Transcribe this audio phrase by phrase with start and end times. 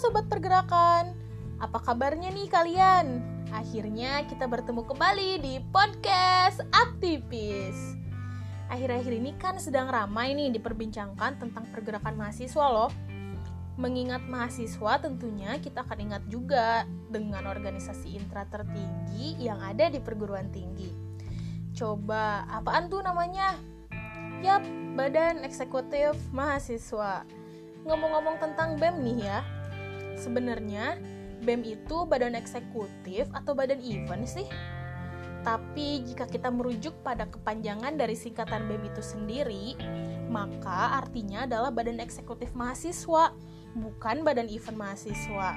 [0.00, 1.16] sobat pergerakan,
[1.60, 3.22] apa kabarnya nih kalian?
[3.54, 7.96] Akhirnya kita bertemu kembali di podcast aktivis.
[8.68, 12.90] Akhir-akhir ini kan sedang ramai nih diperbincangkan tentang pergerakan mahasiswa loh.
[13.78, 20.50] Mengingat mahasiswa tentunya kita akan ingat juga dengan organisasi intra tertinggi yang ada di perguruan
[20.50, 20.90] tinggi.
[21.74, 23.58] Coba, apaan tuh namanya?
[24.42, 24.62] Yap,
[24.94, 27.26] Badan Eksekutif Mahasiswa.
[27.82, 29.38] Ngomong-ngomong tentang BEM nih ya,
[30.16, 30.98] sebenarnya
[31.44, 34.48] BEM itu badan eksekutif atau badan event sih?
[35.44, 39.76] Tapi jika kita merujuk pada kepanjangan dari singkatan BEM itu sendiri,
[40.32, 43.36] maka artinya adalah badan eksekutif mahasiswa,
[43.76, 45.52] bukan badan event mahasiswa.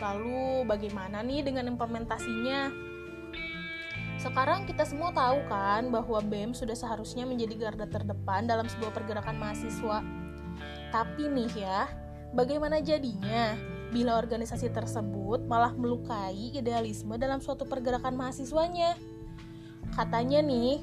[0.00, 2.90] Lalu bagaimana nih dengan implementasinya?
[4.20, 9.40] Sekarang kita semua tahu kan bahwa BEM sudah seharusnya menjadi garda terdepan dalam sebuah pergerakan
[9.40, 10.04] mahasiswa.
[10.92, 11.88] Tapi nih ya,
[12.34, 13.54] bagaimana jadinya
[13.90, 18.94] bila organisasi tersebut malah melukai idealisme dalam suatu pergerakan mahasiswanya?
[19.90, 20.78] Katanya nih,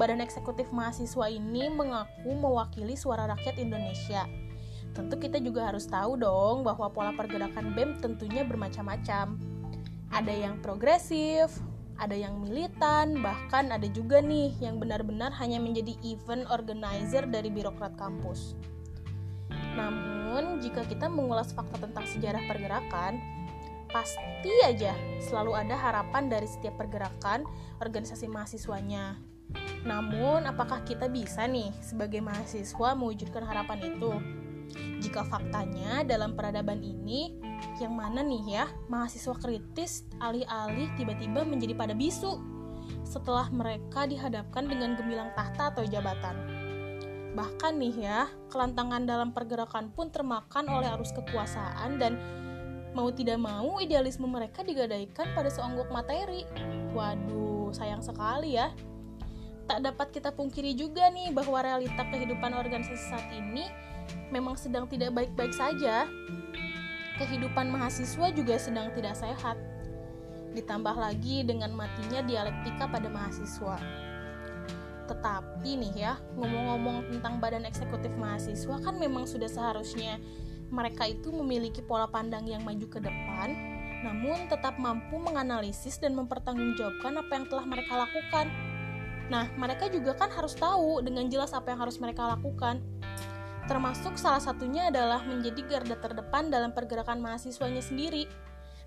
[0.00, 4.24] Badan Eksekutif Mahasiswa ini mengaku mewakili suara rakyat Indonesia.
[4.96, 9.36] Tentu kita juga harus tahu dong bahwa pola pergerakan BEM tentunya bermacam-macam.
[10.10, 11.52] Ada yang progresif,
[12.00, 17.94] ada yang militan, bahkan ada juga nih yang benar-benar hanya menjadi event organizer dari birokrat
[18.00, 18.56] kampus.
[19.76, 20.19] Namun,
[20.60, 23.18] jika kita mengulas fakta tentang sejarah pergerakan,
[23.90, 27.42] pasti aja selalu ada harapan dari setiap pergerakan
[27.82, 29.18] organisasi mahasiswanya.
[29.82, 34.12] Namun, apakah kita bisa nih sebagai mahasiswa mewujudkan harapan itu?
[35.02, 37.34] Jika faktanya dalam peradaban ini
[37.82, 42.38] yang mana nih ya mahasiswa kritis alih-alih tiba-tiba menjadi pada bisu
[43.02, 46.59] setelah mereka dihadapkan dengan gemilang tahta atau jabatan.
[47.30, 52.18] Bahkan nih ya, kelantangan dalam pergerakan pun termakan oleh arus kekuasaan dan
[52.90, 56.42] mau tidak mau idealisme mereka digadaikan pada seonggok materi.
[56.90, 58.74] Waduh, sayang sekali ya.
[59.70, 63.70] Tak dapat kita pungkiri juga nih bahwa realita kehidupan organisasi saat ini
[64.34, 66.10] memang sedang tidak baik-baik saja
[67.22, 69.54] kehidupan mahasiswa juga sedang tidak sehat.
[70.56, 73.78] Ditambah lagi dengan matinya dialektika pada mahasiswa.
[75.10, 80.22] Tetapi nih ya, ngomong-ngomong tentang badan eksekutif mahasiswa kan memang sudah seharusnya
[80.70, 83.50] mereka itu memiliki pola pandang yang maju ke depan,
[84.06, 88.46] namun tetap mampu menganalisis dan mempertanggungjawabkan apa yang telah mereka lakukan.
[89.26, 92.78] Nah, mereka juga kan harus tahu dengan jelas apa yang harus mereka lakukan
[93.70, 98.26] termasuk salah satunya adalah menjadi garda terdepan dalam pergerakan mahasiswanya sendiri,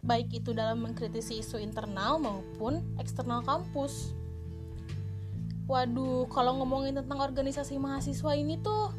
[0.00, 4.16] baik itu dalam mengkritisi isu internal maupun eksternal kampus.
[5.70, 8.90] Waduh, kalau ngomongin tentang organisasi mahasiswa ini tuh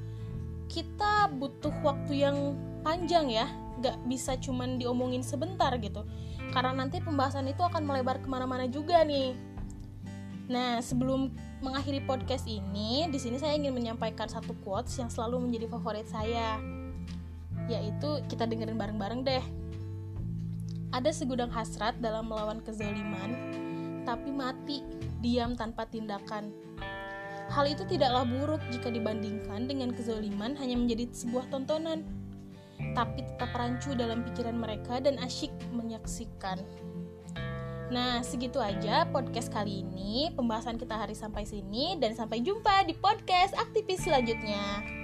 [0.71, 3.43] kita butuh waktu yang panjang ya,
[3.83, 6.07] gak bisa cuman diomongin sebentar gitu,
[6.55, 9.35] karena nanti pembahasan itu akan melebar ke mana-mana juga nih.
[10.47, 15.67] Nah, sebelum mengakhiri podcast ini, di sini saya ingin menyampaikan satu quotes yang selalu menjadi
[15.75, 16.55] favorit saya,
[17.67, 19.43] yaitu kita dengerin bareng-bareng deh.
[20.95, 23.35] Ada segudang hasrat dalam melawan kezaliman,
[24.03, 24.81] tapi mati
[25.21, 26.51] diam tanpa tindakan.
[27.51, 32.07] Hal itu tidaklah buruk jika dibandingkan dengan kezaliman hanya menjadi sebuah tontonan,
[32.95, 36.63] tapi tetap rancu dalam pikiran mereka dan asyik menyaksikan.
[37.91, 40.31] Nah, segitu aja podcast kali ini.
[40.31, 45.00] Pembahasan kita hari sampai sini dan sampai jumpa di podcast aktivis selanjutnya.